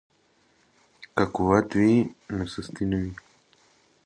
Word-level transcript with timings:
که 1.15 1.23
قوت 1.35 1.67
وي 1.79 1.93
نو 2.35 2.43
سستي 2.53 2.85
نه 2.91 2.97
وي. 3.01 3.11